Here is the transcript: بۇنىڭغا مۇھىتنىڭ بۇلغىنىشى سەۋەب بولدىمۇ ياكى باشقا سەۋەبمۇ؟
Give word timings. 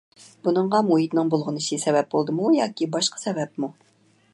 بۇنىڭغا 0.45 0.79
مۇھىتنىڭ 0.87 1.29
بۇلغىنىشى 1.35 1.79
سەۋەب 1.85 2.11
بولدىمۇ 2.15 2.51
ياكى 2.59 2.89
باشقا 2.97 3.23
سەۋەبمۇ؟ 3.27 3.73